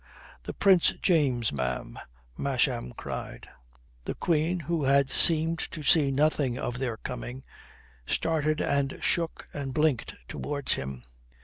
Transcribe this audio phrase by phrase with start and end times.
[0.45, 1.99] "The Prince James, ma'am,"
[2.35, 3.47] Masham cried.
[4.05, 7.43] The Queen, who had seemed to see nothing of their coming,
[8.07, 11.03] started and shook and blinked towards him.